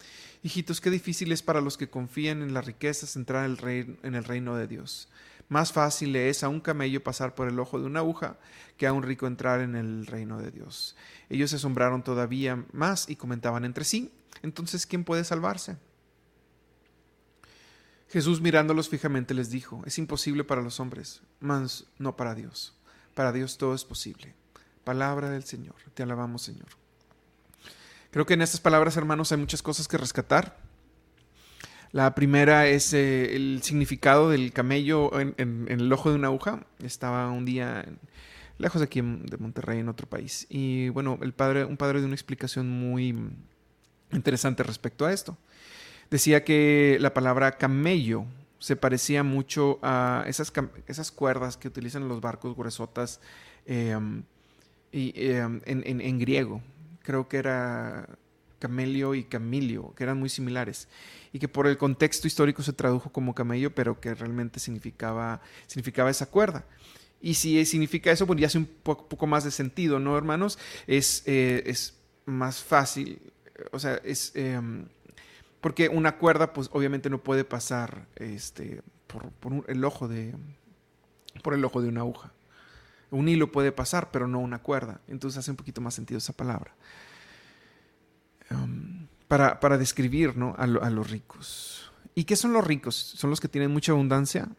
Hijitos, 0.47 0.81
qué 0.81 0.91
difícil 0.91 1.33
es 1.33 1.43
para 1.43 1.61
los 1.61 1.77
que 1.77 1.91
confían 1.91 2.41
en 2.41 2.55
las 2.55 2.65
riquezas 2.65 3.17
entrar 3.17 3.45
en 3.45 4.15
el 4.15 4.25
reino 4.25 4.55
de 4.55 4.69
Dios. 4.69 5.09
Más 5.49 5.73
fácil 5.73 6.13
le 6.13 6.29
es 6.29 6.45
a 6.45 6.49
un 6.49 6.61
camello 6.61 7.03
pasar 7.03 7.35
por 7.35 7.49
el 7.49 7.59
ojo 7.59 7.81
de 7.81 7.87
una 7.87 7.99
aguja 7.99 8.39
que 8.77 8.87
a 8.87 8.93
un 8.93 9.03
rico 9.03 9.27
entrar 9.27 9.59
en 9.59 9.75
el 9.75 10.07
reino 10.07 10.41
de 10.41 10.53
Dios. 10.53 10.95
Ellos 11.31 11.51
se 11.51 11.57
asombraron 11.57 12.05
todavía 12.05 12.65
más 12.71 13.09
y 13.09 13.17
comentaban 13.17 13.65
entre 13.65 13.85
sí, 13.85 14.13
entonces, 14.43 14.87
¿quién 14.87 15.03
puede 15.03 15.25
salvarse? 15.25 15.79
Jesús 18.09 18.41
mirándolos 18.41 18.89
fijamente 18.89 19.35
les 19.35 19.51
dijo, 19.51 19.83
es 19.85 19.99
imposible 19.99 20.45
para 20.45 20.63
los 20.63 20.79
hombres, 20.79 21.23
mas 21.41 21.87
no 21.99 22.15
para 22.15 22.37
Dios. 22.37 22.77
Para 23.15 23.33
Dios 23.33 23.59
todo 23.59 23.75
es 23.75 23.85
posible. 23.85 24.37
Palabra 24.85 25.29
del 25.29 25.43
Señor. 25.43 25.75
Te 25.93 26.05
alabamos, 26.05 26.43
Señor. 26.43 26.86
Creo 28.11 28.27
que 28.27 28.35
en 28.35 28.43
estas 28.43 28.61
palabras, 28.61 28.97
hermanos, 28.97 29.33
hay 29.33 29.39
muchas 29.39 29.63
cosas 29.63 29.89
que 29.89 29.99
rescatar. 29.99 30.59
La 31.93 32.15
primera 32.15 32.67
es 32.67 32.93
eh, 32.93 33.37
el 33.37 33.61
significado 33.63 34.31
del 34.31 34.53
camello 34.53 35.11
en, 35.19 35.67
el 35.69 35.93
ojo 35.93 36.11
de 36.11 36.17
una 36.17 36.29
aguja. 36.29 36.67
Estaba 36.83 37.31
un 37.31 37.45
día 37.45 37.85
lejos 38.59 38.81
de 38.81 38.87
aquí 38.87 39.01
de 39.01 39.37
Monterrey, 39.39 39.81
en 39.81 39.89
otro 39.89 40.09
país. 40.09 40.47
Y 40.49 40.89
bueno, 40.91 41.19
el 41.23 41.33
padre, 41.33 41.65
un 41.65 41.77
padre 41.77 41.99
dio 41.99 42.07
una 42.07 42.15
explicación 42.15 42.69
muy 42.69 43.15
interesante 44.13 44.63
respecto 44.63 45.07
a 45.07 45.13
esto 45.13 45.37
decía 46.11 46.45
que 46.45 46.99
la 47.01 47.15
palabra 47.15 47.53
camello 47.53 48.27
se 48.59 48.77
parecía 48.77 49.23
mucho 49.23 49.79
a 49.83 50.25
esas, 50.27 50.51
cuerdas 51.11 51.57
que 51.57 51.69
utilizan 51.69 52.09
los 52.09 52.21
barcos 52.21 52.57
gruesotas 52.57 53.21
em, 53.67 54.23
y, 54.93 55.13
em, 55.17 55.61
en, 55.67 56.19
griego. 56.19 56.63
Creo 57.07 57.29
que 57.29 57.37
era 57.37 58.09
camelio 58.59 59.15
y 59.15 59.23
camilio, 59.23 59.95
que 59.95 60.03
eran 60.03 60.19
muy 60.19 60.29
similares, 60.29 60.89
y 61.33 61.39
que 61.39 61.47
por 61.47 61.69
el 61.69 61.79
contexto 61.79 62.27
histórico 62.27 62.65
se 62.65 62.73
tradujo 62.73 63.13
como 63.13 63.33
camello, 63.33 63.73
pero 63.73 64.01
que 64.01 64.13
realmente 64.13 64.59
significaba, 64.59 65.41
significaba 65.69 66.11
esa 66.11 66.27
cuerda. 66.27 66.65
Y 67.21 67.35
si 67.35 67.65
significa 67.65 68.11
eso, 68.11 68.27
pues 68.27 68.41
ya 68.41 68.49
hace 68.49 68.59
un 68.59 68.67
poco, 68.67 69.27
más 69.29 69.45
de 69.45 69.53
sentido, 69.53 70.01
¿no, 70.01 70.19
hermanos? 70.19 70.59
Es, 70.89 71.23
eh, 71.27 71.63
es 71.67 71.95
más 72.25 72.61
fácil, 72.61 73.21
o 73.71 73.79
sea, 73.79 74.01
es 74.03 74.33
em, 74.35 74.89
porque 75.61 75.89
una 75.89 76.19
cuerda, 76.19 76.53
pues 76.53 76.69
obviamente 76.73 77.09
no 77.09 77.23
puede 77.23 77.45
pasar 77.45 78.09
este, 78.17 78.83
por, 79.07 79.65
el 79.69 79.85
ojo 79.85 80.09
de, 80.09 80.35
por 81.43 81.55
el 81.55 81.65
ojo 81.65 81.81
de 81.81 81.89
una 81.89 82.01
aguja. 82.01 82.33
Un 83.17 83.29
hilo 83.29 83.51
puede 83.51 83.73
pasar, 83.73 84.11
pero 84.11 84.29
no 84.29 84.39
una 84.41 84.59
cuerda. 84.59 85.01
Entonces 85.09 85.39
hace 85.39 85.51
un 85.51 85.57
poquito 85.57 85.81
más 85.81 85.95
sentido 85.95 86.19
esa 86.19 86.35
palabra. 86.35 86.75
Um, 88.51 89.07
para, 89.27 89.59
para, 89.59 89.79
describir 89.79 90.37
¿no? 90.37 90.55
a, 90.59 90.65
a, 90.65 90.91
los 90.91 91.11
ricos. 91.11 91.91
¿Y 92.15 92.25
qué 92.25 92.37
son 92.37 92.53
los 92.53 92.65
ricos? 92.65 92.95
¿Son 92.95 93.31
los 93.31 93.41
que 93.41 93.49
tienen 93.49 93.73
mucha 93.73 93.93
abundancia? 93.93 94.51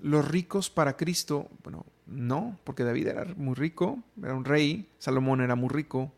Los 0.00 0.28
ricos 0.28 0.68
para 0.68 0.98
Cristo, 0.98 1.48
bueno, 1.64 1.86
no, 2.06 2.58
porque 2.62 2.84
David 2.84 3.06
era 3.06 3.24
muy 3.36 3.54
rico, 3.54 3.98
era 4.22 4.34
un 4.34 4.44
rey, 4.44 4.90
Salomón 4.98 5.40
era 5.40 5.54
muy 5.54 5.70
rico, 5.70 6.12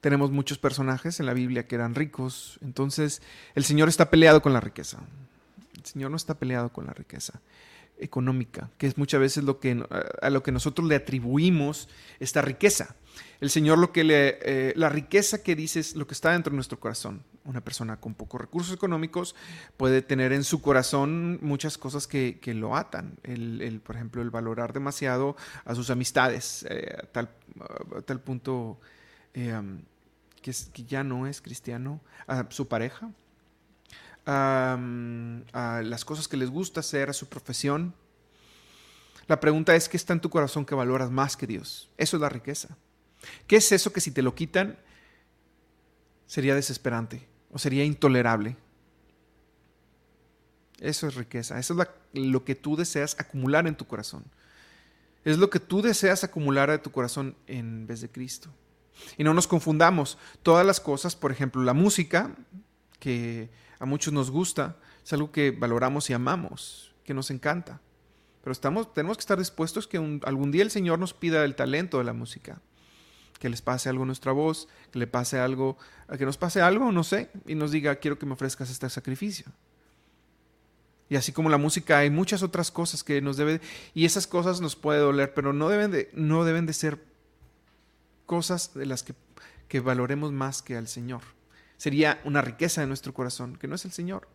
tenemos 0.00 0.30
muchos 0.30 0.56
personajes 0.56 1.20
en 1.20 1.26
la 1.26 1.34
Biblia 1.34 1.66
que 1.66 1.74
eran 1.74 1.94
ricos. 1.94 2.58
Entonces, 2.62 3.20
el 3.54 3.64
Señor 3.64 3.90
está 3.90 4.10
peleado 4.10 4.40
con 4.40 4.54
la 4.54 4.60
riqueza. 4.60 5.00
El 5.76 5.84
Señor 5.84 6.10
no 6.10 6.16
está 6.16 6.38
peleado 6.38 6.72
con 6.72 6.86
la 6.86 6.94
riqueza 6.94 7.42
económica, 8.00 8.70
que 8.78 8.86
es 8.86 8.98
muchas 8.98 9.20
veces 9.20 9.44
lo 9.44 9.60
que, 9.60 9.84
a 10.22 10.30
lo 10.30 10.42
que 10.42 10.52
nosotros 10.52 10.88
le 10.88 10.96
atribuimos 10.96 11.88
esta 12.18 12.42
riqueza. 12.42 12.96
El 13.40 13.50
Señor 13.50 13.78
lo 13.78 13.92
que 13.92 14.04
le, 14.04 14.38
eh, 14.42 14.72
la 14.76 14.88
riqueza 14.88 15.42
que 15.42 15.56
dice 15.56 15.80
es 15.80 15.96
lo 15.96 16.06
que 16.06 16.14
está 16.14 16.32
dentro 16.32 16.50
de 16.50 16.56
nuestro 16.56 16.78
corazón. 16.78 17.22
Una 17.44 17.62
persona 17.62 17.98
con 17.98 18.14
pocos 18.14 18.40
recursos 18.40 18.74
económicos 18.74 19.34
puede 19.76 20.02
tener 20.02 20.32
en 20.32 20.44
su 20.44 20.60
corazón 20.60 21.38
muchas 21.40 21.78
cosas 21.78 22.06
que, 22.06 22.38
lo 22.54 22.76
atan. 22.76 23.18
El, 23.22 23.80
por 23.84 23.96
ejemplo, 23.96 24.20
el 24.20 24.30
valorar 24.30 24.72
demasiado 24.72 25.36
a 25.64 25.74
sus 25.74 25.88
amistades, 25.90 26.66
eh, 26.68 26.96
a, 27.02 27.06
tal, 27.06 27.30
tal 28.04 28.20
punto 28.20 28.78
eh, 29.32 29.58
que, 30.42 30.52
ya 30.86 31.02
no 31.02 31.26
es 31.26 31.40
cristiano, 31.40 32.00
a 32.26 32.46
su 32.50 32.68
pareja, 32.68 33.10
a, 34.26 34.78
las 35.84 36.04
cosas 36.04 36.28
que 36.28 36.36
les 36.36 36.50
gusta 36.50 36.80
hacer, 36.80 37.10
a 37.10 37.12
su 37.12 37.28
profesión. 37.28 37.94
La 39.26 39.40
pregunta 39.40 39.74
es, 39.74 39.88
¿qué 39.88 39.96
está 39.96 40.12
en 40.12 40.20
tu 40.20 40.30
corazón 40.30 40.64
que 40.64 40.74
valoras 40.74 41.10
más 41.10 41.36
que 41.36 41.46
Dios? 41.46 41.90
Eso 41.96 42.16
es 42.16 42.20
la 42.20 42.28
riqueza. 42.28 42.76
¿Qué 43.46 43.56
es 43.56 43.70
eso 43.72 43.92
que 43.92 44.00
si 44.00 44.10
te 44.10 44.22
lo 44.22 44.34
quitan 44.34 44.78
sería 46.26 46.54
desesperante 46.54 47.28
o 47.50 47.58
sería 47.58 47.84
intolerable? 47.84 48.56
Eso 50.80 51.06
es 51.06 51.14
riqueza. 51.14 51.58
Eso 51.58 51.76
es 51.80 51.88
lo 52.14 52.44
que 52.44 52.54
tú 52.54 52.76
deseas 52.76 53.16
acumular 53.18 53.66
en 53.66 53.76
tu 53.76 53.86
corazón. 53.86 54.24
Es 55.24 55.36
lo 55.36 55.50
que 55.50 55.60
tú 55.60 55.82
deseas 55.82 56.24
acumular 56.24 56.70
en 56.70 56.82
tu 56.82 56.90
corazón 56.90 57.36
en 57.46 57.86
vez 57.86 58.00
de 58.00 58.10
Cristo. 58.10 58.50
Y 59.18 59.24
no 59.24 59.34
nos 59.34 59.46
confundamos. 59.46 60.18
Todas 60.42 60.66
las 60.66 60.80
cosas, 60.80 61.14
por 61.14 61.30
ejemplo, 61.30 61.62
la 61.62 61.74
música, 61.74 62.34
que 63.00 63.50
a 63.80 63.86
muchos 63.86 64.12
nos 64.12 64.30
gusta, 64.30 64.76
es 65.04 65.12
algo 65.12 65.32
que 65.32 65.50
valoramos 65.50 66.08
y 66.10 66.12
amamos, 66.12 66.94
que 67.04 67.14
nos 67.14 67.30
encanta. 67.30 67.80
Pero 68.42 68.52
estamos, 68.52 68.92
tenemos 68.94 69.16
que 69.16 69.22
estar 69.22 69.38
dispuestos 69.38 69.88
que 69.88 69.96
algún 69.96 70.52
día 70.52 70.62
el 70.62 70.70
Señor 70.70 70.98
nos 70.98 71.12
pida 71.12 71.44
el 71.44 71.56
talento 71.56 71.98
de 71.98 72.04
la 72.04 72.12
música. 72.12 72.60
Que 73.38 73.48
les 73.48 73.62
pase 73.62 73.88
algo 73.88 74.04
a 74.04 74.06
nuestra 74.06 74.32
voz, 74.32 74.68
que 74.92 74.98
le 74.98 75.06
pase 75.06 75.38
algo, 75.38 75.78
que 76.16 76.24
nos 76.26 76.36
pase 76.36 76.60
algo, 76.60 76.92
no 76.92 77.02
sé, 77.02 77.30
y 77.46 77.54
nos 77.54 77.72
diga, 77.72 77.96
quiero 77.96 78.18
que 78.18 78.26
me 78.26 78.34
ofrezcas 78.34 78.70
este 78.70 78.88
sacrificio. 78.88 79.46
Y 81.08 81.16
así 81.16 81.32
como 81.32 81.50
la 81.50 81.58
música, 81.58 81.98
hay 81.98 82.08
muchas 82.08 82.42
otras 82.44 82.70
cosas 82.70 83.02
que 83.02 83.20
nos 83.20 83.36
debe, 83.36 83.60
y 83.94 84.04
esas 84.04 84.28
cosas 84.28 84.60
nos 84.60 84.76
puede 84.76 85.00
doler, 85.00 85.34
pero 85.34 85.52
no 85.52 85.68
deben 85.68 85.90
de, 85.90 86.08
no 86.14 86.44
deben 86.44 86.66
de 86.66 86.72
ser 86.72 87.02
cosas 88.26 88.74
de 88.74 88.86
las 88.86 89.02
que, 89.02 89.80
valoremos 89.80 90.30
más 90.30 90.62
que 90.62 90.76
al 90.76 90.86
Señor. 90.86 91.22
Sería 91.80 92.20
una 92.24 92.42
riqueza 92.42 92.82
de 92.82 92.86
nuestro 92.86 93.14
corazón, 93.14 93.56
que 93.56 93.66
no 93.66 93.74
es 93.74 93.86
el 93.86 93.92
Señor. 93.92 94.28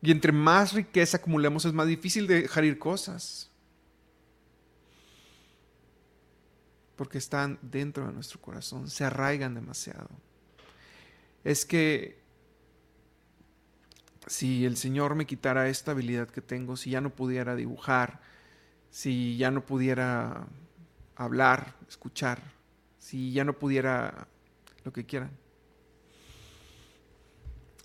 Y 0.00 0.12
entre 0.12 0.30
más 0.30 0.72
riqueza 0.72 1.16
acumulemos 1.16 1.64
es 1.64 1.72
más 1.72 1.88
difícil 1.88 2.28
dejar 2.28 2.64
ir 2.64 2.78
cosas. 2.78 3.50
Porque 6.94 7.18
están 7.18 7.58
dentro 7.60 8.06
de 8.06 8.12
nuestro 8.12 8.40
corazón, 8.40 8.88
se 8.88 9.02
arraigan 9.02 9.56
demasiado. 9.56 10.10
Es 11.42 11.66
que 11.66 12.22
si 14.28 14.64
el 14.64 14.76
Señor 14.76 15.16
me 15.16 15.26
quitara 15.26 15.68
esta 15.68 15.90
habilidad 15.90 16.28
que 16.28 16.40
tengo, 16.40 16.76
si 16.76 16.90
ya 16.90 17.00
no 17.00 17.10
pudiera 17.10 17.56
dibujar, 17.56 18.20
si 18.90 19.36
ya 19.38 19.50
no 19.50 19.66
pudiera 19.66 20.46
hablar, 21.16 21.74
escuchar, 21.88 22.40
si 23.00 23.32
ya 23.32 23.42
no 23.42 23.54
pudiera 23.54 24.28
lo 24.84 24.92
que 24.92 25.06
quieran. 25.06 25.30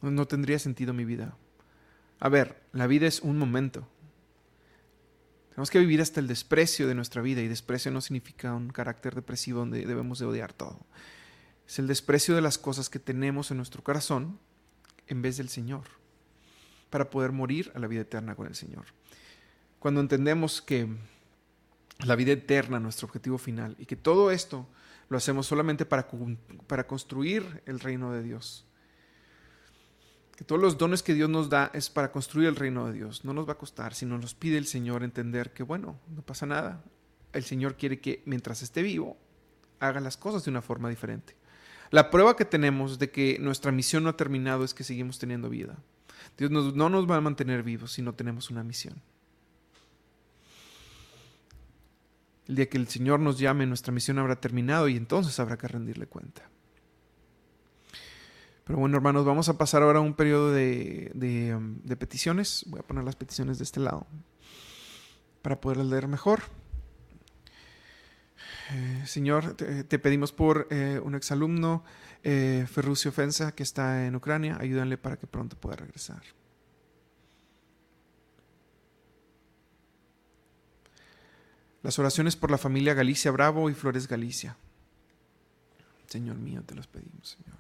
No 0.02 0.28
tendría 0.28 0.60
sentido 0.60 0.94
mi 0.94 1.06
vida. 1.06 1.36
A 2.20 2.30
ver, 2.30 2.62
la 2.72 2.88
vida 2.88 3.08
es 3.08 3.22
un 3.22 3.38
momento. 3.38 3.88
Tenemos 5.50 5.72
que 5.72 5.80
vivir 5.80 6.02
hasta 6.02 6.20
el 6.20 6.28
desprecio 6.28 6.88
de 6.88 6.96
nuestra 6.96 7.22
vida 7.22 7.42
y 7.42 7.48
desprecio 7.48 7.92
no 7.92 8.02
significa 8.02 8.54
un 8.54 8.70
carácter 8.70 9.16
depresivo 9.16 9.60
donde 9.60 9.86
debemos 9.86 10.20
de 10.20 10.26
odiar 10.26 10.54
todo. 10.54 10.80
Es 11.68 11.80
el 11.80 11.88
desprecio 11.88 12.36
de 12.36 12.42
las 12.42 12.58
cosas 12.58 12.90
que 12.90 13.00
tenemos 13.00 13.50
en 13.52 13.58
nuestro 13.58 13.84
corazón 13.84 14.40
en 15.08 15.22
vez 15.22 15.38
del 15.38 15.50
Señor 15.50 15.84
para 16.90 17.10
poder 17.10 17.32
morir 17.32 17.72
a 17.76 17.80
la 17.80 17.88
vida 17.88 18.02
eterna 18.02 18.36
con 18.36 18.48
el 18.48 18.56
Señor. 18.56 18.86
Cuando 19.80 20.00
entendemos 20.00 20.62
que 20.62 20.88
la 22.06 22.16
vida 22.16 22.34
eterna, 22.34 22.80
nuestro 22.80 23.08
objetivo 23.08 23.38
final, 23.38 23.76
y 23.80 23.86
que 23.86 23.96
todo 23.96 24.32
esto 24.32 24.68
lo 25.10 25.18
hacemos 25.18 25.48
solamente 25.48 25.86
para, 25.86 26.08
para 26.68 26.88
construir 26.88 27.64
el 27.66 27.80
reino 27.80 28.12
de 28.12 28.24
Dios. 28.24 28.66
Que 30.36 30.44
todos 30.44 30.62
los 30.62 30.78
dones 30.78 31.02
que 31.02 31.14
Dios 31.14 31.30
nos 31.30 31.50
da 31.50 31.72
es 31.74 31.90
para 31.90 32.12
construir 32.12 32.48
el 32.48 32.56
reino 32.56 32.86
de 32.86 32.94
Dios. 32.94 33.26
No 33.26 33.34
nos 33.34 33.48
va 33.48 33.54
a 33.54 33.58
costar, 33.58 33.96
sino 33.96 34.18
nos 34.18 34.36
pide 34.36 34.58
el 34.58 34.68
Señor 34.68 35.04
entender 35.04 35.52
que, 35.52 35.64
bueno, 35.64 36.00
no 36.16 36.22
pasa 36.22 36.46
nada. 36.46 36.84
El 37.34 37.44
Señor 37.44 37.76
quiere 37.76 38.00
que 38.00 38.22
mientras 38.26 38.62
esté 38.62 38.84
vivo, 38.84 39.18
haga 39.80 40.00
las 40.00 40.18
cosas 40.18 40.44
de 40.44 40.52
una 40.52 40.62
forma 40.62 40.90
diferente. 40.90 41.36
La 41.90 42.12
prueba 42.12 42.36
que 42.36 42.46
tenemos 42.46 43.00
de 43.00 43.10
que 43.10 43.40
nuestra 43.40 43.72
misión 43.72 44.04
no 44.04 44.10
ha 44.10 44.18
terminado 44.18 44.64
es 44.64 44.74
que 44.74 44.84
seguimos 44.84 45.18
teniendo 45.20 45.50
vida. 45.50 45.78
Dios 46.38 46.52
no 46.52 46.90
nos 46.90 47.10
va 47.10 47.16
a 47.16 47.22
mantener 47.22 47.64
vivos 47.64 47.94
si 47.94 48.02
no 48.02 48.14
tenemos 48.14 48.50
una 48.50 48.64
misión. 48.64 49.02
El 52.48 52.56
día 52.56 52.70
que 52.70 52.78
el 52.78 52.88
Señor 52.88 53.20
nos 53.20 53.40
llame, 53.40 53.66
nuestra 53.66 53.92
misión 53.94 54.20
habrá 54.20 54.38
terminado 54.40 54.88
y 54.88 54.96
entonces 54.96 55.38
habrá 55.40 55.58
que 55.58 55.68
rendirle 55.68 56.08
cuenta. 56.08 56.50
Pero 58.64 58.80
bueno, 58.80 58.98
hermanos, 58.98 59.26
vamos 59.26 59.48
a 59.48 59.58
pasar 59.58 59.82
ahora 59.82 60.00
a 60.00 60.02
un 60.02 60.14
periodo 60.14 60.52
de, 60.52 61.54
um, 61.56 61.80
peticiones. 61.98 62.66
Voy 62.68 62.82
a 62.82 62.84
poner 62.84 63.04
las 63.04 63.16
peticiones 63.16 63.58
de 63.58 63.64
este 63.64 63.80
lado 63.80 64.08
para 65.42 65.60
poder 65.60 65.78
leer 65.78 66.08
mejor. 66.08 66.42
Eh, 68.74 69.04
señor, 69.06 69.54
te, 69.56 70.00
pedimos 70.00 70.34
por 70.34 70.68
eh, 70.70 71.00
un 71.02 71.16
exalumno, 71.16 71.86
eh, 72.24 72.66
Ferrucio 72.70 73.14
Fensa, 73.14 73.54
que 73.54 73.64
está 73.64 74.06
en 74.06 74.16
Ucrania. 74.16 74.58
Ayúdanle 74.60 74.98
para 74.98 75.18
que 75.18 75.28
pronto 75.28 75.58
pueda 75.58 75.78
regresar. 75.78 76.22
Las 81.84 82.00
oraciones 82.00 82.36
por 82.36 82.52
la 82.52 82.58
familia 82.58 82.94
Galicia 82.94 83.32
Bravo 83.32 83.70
y 83.70 83.74
Flores 83.74 84.08
Galicia. 84.08 84.58
Señor 86.08 86.38
mío, 86.38 86.64
te 86.66 86.76
los 86.76 86.88
pedimos, 86.88 87.38
Señor. 87.38 87.60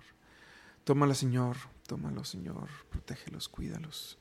Tómala, 0.83 1.13
Señor, 1.13 1.57
tómalo, 1.85 2.23
Señor. 2.23 2.69
Protégelos, 2.89 3.49
cuídalos. 3.49 4.17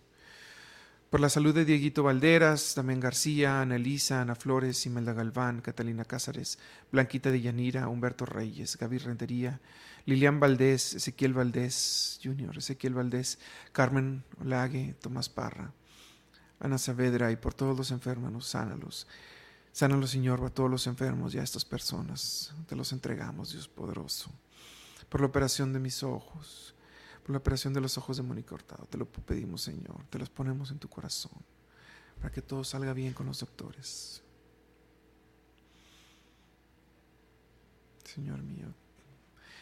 Por 1.11 1.21
la 1.21 1.29
salud 1.29 1.55
de 1.55 1.65
Dieguito 1.65 2.03
Valderas, 2.03 2.75
también 2.75 2.99
García, 2.99 3.61
Ana 3.61 3.77
Elisa, 3.77 4.21
Ana 4.21 4.35
Flores, 4.35 4.85
Imelda 4.87 5.13
Galván, 5.13 5.61
Catalina 5.61 6.05
Cázares, 6.05 6.59
Blanquita 6.91 7.31
de 7.31 7.41
Yanira, 7.41 7.89
Humberto 7.89 8.27
Reyes, 8.27 8.77
Gaby 8.77 8.99
Rentería, 8.99 9.61
Lilian 10.05 10.41
Valdés, 10.41 10.95
Ezequiel 10.95 11.33
Valdés 11.33 12.19
Junior, 12.23 12.59
Ezequiel 12.59 12.95
Valdés, 12.95 13.39
Carmen 13.71 14.25
Olague, 14.41 14.97
Tomás 15.01 15.29
Parra, 15.29 15.73
Ana 16.59 16.77
Saavedra 16.77 17.31
y 17.31 17.37
por 17.37 17.55
todos 17.55 17.77
los 17.77 17.93
enfermos, 17.93 18.47
sánalos. 18.49 19.07
Sánalo, 19.77 20.07
Señor, 20.07 20.43
a 20.43 20.49
todos 20.49 20.71
los 20.71 20.87
enfermos 20.87 21.35
y 21.35 21.39
a 21.39 21.43
estas 21.43 21.67
personas. 21.67 22.55
Te 22.67 22.75
los 22.75 22.93
entregamos, 22.93 23.53
Dios 23.53 23.69
poderoso. 23.69 24.31
Por 25.11 25.21
la 25.21 25.27
operación 25.27 25.75
de 25.75 25.79
mis 25.79 26.03
ojos, 26.03 26.75
por 27.23 27.33
la 27.33 27.37
operación 27.37 27.75
de 27.75 27.83
los 27.83 27.99
ojos 27.99 28.17
de 28.17 28.23
Mónica 28.23 28.55
Hurtado, 28.55 28.87
te 28.87 28.97
lo 28.97 29.05
pedimos, 29.05 29.61
Señor. 29.61 30.03
Te 30.09 30.19
los 30.19 30.31
ponemos 30.31 30.71
en 30.71 30.79
tu 30.79 30.89
corazón 30.89 31.35
para 32.19 32.33
que 32.33 32.41
todo 32.41 32.65
salga 32.65 32.95
bien 32.95 33.13
con 33.13 33.27
los 33.27 33.41
doctores. 33.41 34.23
Señor 38.03 38.43
mío, 38.43 38.73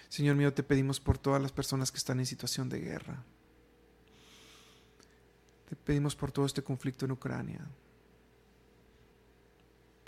Señor 0.08 0.36
mío, 0.36 0.54
te 0.54 0.62
pedimos 0.62 1.00
por 1.00 1.18
todas 1.18 1.42
las 1.42 1.50
personas 1.50 1.90
que 1.90 1.98
están 1.98 2.20
en 2.20 2.26
situación 2.26 2.68
de 2.68 2.78
guerra. 2.78 3.24
Te 5.68 5.74
pedimos 5.74 6.14
por 6.14 6.30
todo 6.30 6.46
este 6.46 6.62
conflicto 6.62 7.04
en 7.04 7.10
Ucrania 7.10 7.68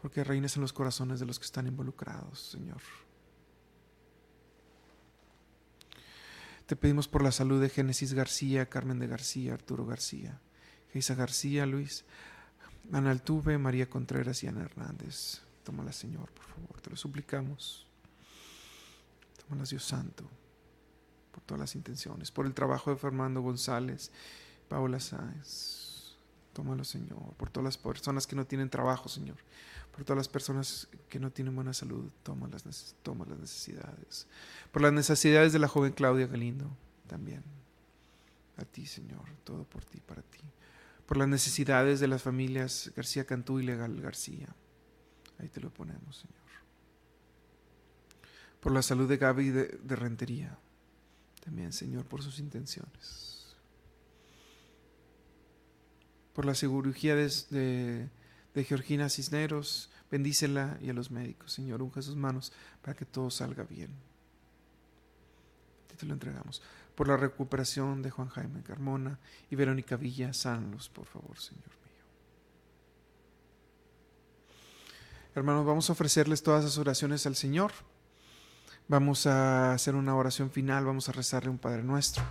porque 0.06 0.22
reines 0.22 0.54
en 0.54 0.62
los 0.62 0.72
corazones 0.72 1.18
de 1.18 1.26
los 1.26 1.40
que 1.40 1.46
están 1.46 1.66
involucrados, 1.66 2.38
Señor. 2.38 2.80
Te 6.64 6.76
pedimos 6.76 7.08
por 7.08 7.24
la 7.24 7.32
salud 7.32 7.60
de 7.60 7.68
Génesis 7.68 8.14
García, 8.14 8.66
Carmen 8.66 9.00
de 9.00 9.08
García, 9.08 9.54
Arturo 9.54 9.84
García, 9.84 10.38
Geisa 10.92 11.16
García, 11.16 11.66
Luis, 11.66 12.04
Ana 12.92 13.10
Altuve, 13.10 13.58
María 13.58 13.90
Contreras 13.90 14.44
y 14.44 14.46
Ana 14.46 14.62
Hernández. 14.62 15.40
Tómala, 15.64 15.92
Señor, 15.92 16.30
por 16.30 16.44
favor, 16.44 16.80
te 16.80 16.90
lo 16.90 16.96
suplicamos. 16.96 17.88
Tómalas, 19.44 19.70
Dios 19.70 19.84
Santo, 19.84 20.22
por 21.32 21.42
todas 21.42 21.58
las 21.58 21.74
intenciones, 21.74 22.30
por 22.30 22.46
el 22.46 22.54
trabajo 22.54 22.92
de 22.92 22.96
Fernando 22.96 23.40
González, 23.40 24.12
Paola 24.68 25.00
Sáenz. 25.00 25.85
Tómalo, 26.56 26.84
Señor, 26.84 27.34
por 27.36 27.50
todas 27.50 27.64
las 27.64 27.76
personas 27.76 28.26
que 28.26 28.34
no 28.34 28.46
tienen 28.46 28.70
trabajo, 28.70 29.10
Señor 29.10 29.36
por 29.96 30.04
todas 30.04 30.18
las 30.18 30.28
personas 30.28 30.88
que 31.08 31.18
no 31.18 31.32
tienen 31.32 31.54
buena 31.54 31.72
salud, 31.72 32.10
toma 32.22 32.48
las, 32.48 32.66
necesidades. 32.66 34.26
Por 34.70 34.82
las 34.82 34.92
necesidades 34.92 35.54
de 35.54 35.58
la 35.58 35.68
joven 35.68 35.94
Claudia 35.94 36.26
Galindo, 36.26 36.70
también. 37.06 37.42
A 38.58 38.66
ti, 38.66 38.84
Señor, 38.84 39.24
todo 39.42 39.64
por 39.64 39.86
ti, 39.86 40.02
para 40.06 40.20
ti. 40.20 40.40
Por 41.06 41.16
las 41.16 41.28
necesidades 41.28 41.98
de 41.98 42.08
las 42.08 42.20
familias 42.22 42.92
García 42.94 43.24
Cantú 43.24 43.58
y 43.58 43.62
Legal 43.62 43.98
García. 44.02 44.48
Ahí 45.38 45.48
te 45.48 45.62
lo 45.62 45.70
ponemos, 45.70 46.18
Señor. 46.18 46.36
Por 48.60 48.72
la 48.72 48.82
salud 48.82 49.08
de 49.08 49.16
Gaby 49.16 49.48
de, 49.48 49.66
de 49.82 49.96
Rentería. 49.96 50.58
También, 51.42 51.72
Señor, 51.72 52.04
por 52.04 52.22
sus 52.22 52.38
intenciones. 52.38 53.25
Por 56.36 56.44
la 56.44 56.54
cirugía 56.54 57.16
de 57.16 58.08
de 58.56 58.64
Georgina 58.64 59.10
Cisneros, 59.10 59.90
bendícela 60.10 60.78
y 60.80 60.88
a 60.88 60.94
los 60.94 61.10
médicos, 61.10 61.52
Señor, 61.52 61.82
unge 61.82 62.00
sus 62.00 62.16
manos 62.16 62.54
para 62.80 62.96
que 62.96 63.04
todo 63.04 63.30
salga 63.30 63.64
bien. 63.64 63.90
Te 65.94 66.06
lo 66.06 66.14
entregamos. 66.14 66.62
Por 66.94 67.06
la 67.06 67.18
recuperación 67.18 68.02
de 68.02 68.10
Juan 68.10 68.28
Jaime 68.28 68.62
Carmona 68.62 69.18
y 69.50 69.56
Verónica 69.56 69.96
Villa, 69.96 70.32
sánlos, 70.32 70.88
por 70.88 71.04
favor, 71.04 71.38
Señor 71.38 71.64
mío. 71.66 72.04
Hermanos, 75.34 75.66
vamos 75.66 75.90
a 75.90 75.92
ofrecerles 75.92 76.42
todas 76.42 76.64
las 76.64 76.78
oraciones 76.78 77.26
al 77.26 77.36
Señor. 77.36 77.72
Vamos 78.88 79.26
a 79.26 79.74
hacer 79.74 79.94
una 79.94 80.16
oración 80.16 80.50
final, 80.50 80.86
vamos 80.86 81.10
a 81.10 81.12
rezarle 81.12 81.50
un 81.50 81.58
Padre 81.58 81.82
nuestro. 81.82 82.24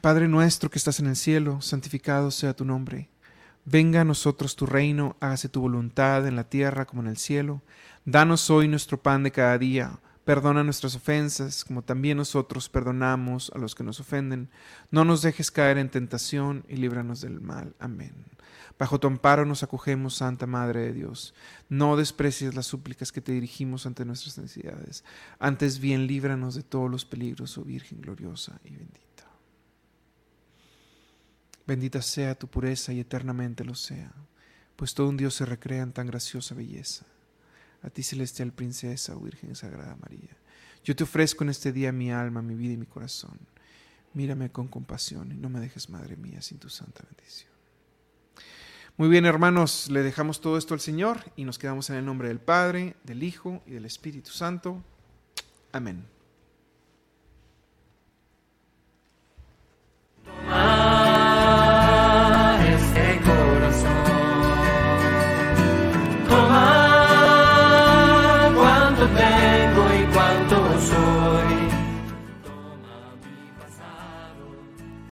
Padre 0.00 0.28
nuestro 0.28 0.70
que 0.70 0.78
estás 0.78 1.00
en 1.00 1.06
el 1.06 1.16
cielo, 1.16 1.60
santificado 1.60 2.30
sea 2.30 2.54
tu 2.54 2.64
nombre. 2.64 3.08
Venga 3.64 4.00
a 4.00 4.04
nosotros 4.04 4.56
tu 4.56 4.64
reino, 4.66 5.16
hágase 5.20 5.48
tu 5.48 5.60
voluntad 5.60 6.26
en 6.26 6.36
la 6.36 6.44
tierra 6.44 6.86
como 6.86 7.02
en 7.02 7.08
el 7.08 7.18
cielo. 7.18 7.62
Danos 8.04 8.48
hoy 8.48 8.68
nuestro 8.68 9.02
pan 9.02 9.22
de 9.22 9.32
cada 9.32 9.58
día. 9.58 10.00
Perdona 10.24 10.64
nuestras 10.64 10.94
ofensas, 10.94 11.64
como 11.64 11.82
también 11.82 12.16
nosotros 12.18 12.68
perdonamos 12.68 13.50
a 13.54 13.58
los 13.58 13.74
que 13.74 13.84
nos 13.84 14.00
ofenden. 14.00 14.48
No 14.90 15.04
nos 15.04 15.22
dejes 15.22 15.50
caer 15.50 15.78
en 15.78 15.90
tentación 15.90 16.64
y 16.68 16.76
líbranos 16.76 17.20
del 17.20 17.40
mal. 17.40 17.74
Amén. 17.78 18.14
Bajo 18.78 19.00
tu 19.00 19.06
amparo 19.06 19.44
nos 19.44 19.62
acogemos, 19.62 20.14
Santa 20.14 20.46
Madre 20.46 20.80
de 20.80 20.92
Dios. 20.92 21.34
No 21.68 21.96
desprecies 21.96 22.54
las 22.54 22.66
súplicas 22.66 23.10
que 23.10 23.20
te 23.20 23.32
dirigimos 23.32 23.86
ante 23.86 24.04
nuestras 24.04 24.38
necesidades. 24.38 25.04
Antes 25.38 25.80
bien, 25.80 26.06
líbranos 26.06 26.54
de 26.54 26.62
todos 26.62 26.90
los 26.90 27.04
peligros, 27.04 27.58
oh 27.58 27.64
Virgen 27.64 28.00
gloriosa 28.00 28.60
y 28.64 28.70
bendita. 28.70 29.27
Bendita 31.68 32.00
sea 32.00 32.34
tu 32.34 32.48
pureza 32.48 32.94
y 32.94 33.00
eternamente 33.00 33.62
lo 33.62 33.74
sea, 33.74 34.10
pues 34.74 34.94
todo 34.94 35.10
un 35.10 35.18
Dios 35.18 35.34
se 35.34 35.44
recrea 35.44 35.82
en 35.82 35.92
tan 35.92 36.06
graciosa 36.06 36.54
belleza. 36.54 37.04
A 37.82 37.90
ti, 37.90 38.02
celestial 38.02 38.54
princesa, 38.54 39.14
oh 39.14 39.20
Virgen 39.20 39.54
Sagrada 39.54 39.94
María, 40.00 40.34
yo 40.82 40.96
te 40.96 41.04
ofrezco 41.04 41.44
en 41.44 41.50
este 41.50 41.70
día 41.70 41.92
mi 41.92 42.10
alma, 42.10 42.40
mi 42.40 42.54
vida 42.54 42.72
y 42.72 42.78
mi 42.78 42.86
corazón. 42.86 43.38
Mírame 44.14 44.50
con 44.50 44.68
compasión 44.68 45.30
y 45.30 45.36
no 45.36 45.50
me 45.50 45.60
dejes, 45.60 45.90
Madre 45.90 46.16
mía, 46.16 46.40
sin 46.40 46.58
tu 46.58 46.70
santa 46.70 47.04
bendición. 47.04 47.52
Muy 48.96 49.10
bien, 49.10 49.26
hermanos, 49.26 49.90
le 49.90 50.02
dejamos 50.02 50.40
todo 50.40 50.56
esto 50.56 50.72
al 50.72 50.80
Señor 50.80 51.20
y 51.36 51.44
nos 51.44 51.58
quedamos 51.58 51.90
en 51.90 51.96
el 51.96 52.06
nombre 52.06 52.28
del 52.28 52.40
Padre, 52.40 52.96
del 53.04 53.22
Hijo 53.22 53.62
y 53.66 53.72
del 53.72 53.84
Espíritu 53.84 54.30
Santo. 54.30 54.82
Amén. 55.70 56.17